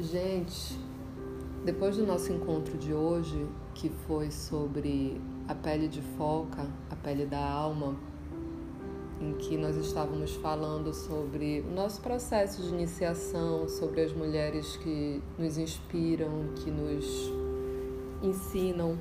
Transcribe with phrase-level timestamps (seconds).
[0.00, 0.78] Gente,
[1.64, 7.26] depois do nosso encontro de hoje, que foi sobre a pele de foca, a pele
[7.26, 7.96] da alma,
[9.20, 15.20] em que nós estávamos falando sobre o nosso processo de iniciação, sobre as mulheres que
[15.36, 17.32] nos inspiram, que nos
[18.22, 18.96] ensinam,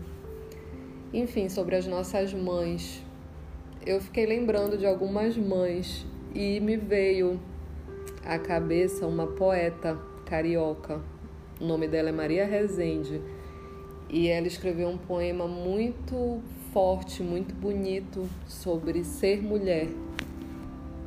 [1.13, 3.03] enfim, sobre as nossas mães.
[3.85, 7.39] Eu fiquei lembrando de algumas mães e me veio
[8.25, 11.01] à cabeça uma poeta carioca.
[11.59, 13.21] O nome dela é Maria Rezende.
[14.09, 16.41] E ela escreveu um poema muito
[16.71, 19.89] forte, muito bonito sobre ser mulher.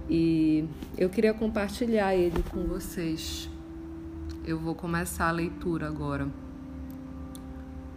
[0.08, 0.66] E
[0.98, 3.48] eu queria compartilhar ele com vocês.
[4.44, 6.28] Eu vou começar a leitura agora.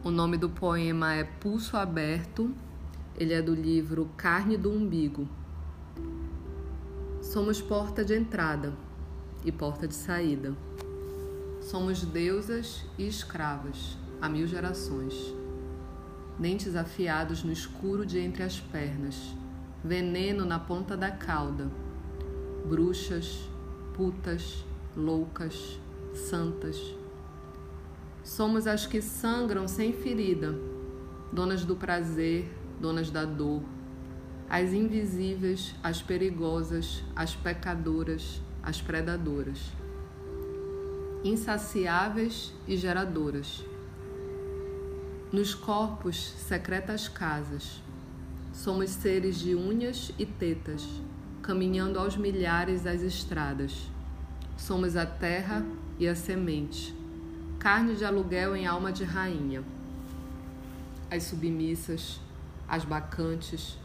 [0.04, 2.54] O nome do poema é Pulso Aberto.
[3.18, 5.28] Ele é do livro Carne do Umbigo.
[7.22, 8.74] Somos porta de entrada
[9.46, 10.54] e porta de saída.
[11.64, 15.34] Somos deusas e escravas há mil gerações.
[16.38, 19.34] Dentes afiados no escuro de entre as pernas,
[19.82, 21.72] veneno na ponta da cauda.
[22.66, 23.48] Bruxas,
[23.94, 25.80] putas, loucas,
[26.14, 26.78] santas.
[28.26, 30.54] Somos as que sangram sem ferida,
[31.32, 33.64] donas do prazer, donas da dor,
[34.50, 39.72] as invisíveis, as perigosas, as pecadoras, as predadoras
[41.24, 43.64] insaciáveis e geradoras.
[45.32, 47.82] Nos corpos, secretas casas.
[48.52, 50.86] Somos seres de unhas e tetas,
[51.42, 53.90] caminhando aos milhares das estradas.
[54.58, 55.66] Somos a terra
[55.98, 56.94] e a semente,
[57.58, 59.64] carne de aluguel em alma de rainha.
[61.10, 62.20] As submissas,
[62.68, 63.78] as bacantes,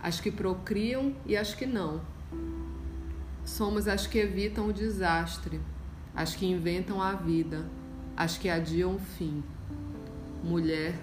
[0.00, 2.00] as que procriam e as que não.
[3.44, 5.60] Somos as que evitam o desastre,
[6.14, 7.64] as que inventam a vida,
[8.16, 9.42] as que adiam o fim.
[10.44, 10.94] Mulher,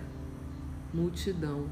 [0.93, 1.65] multidão.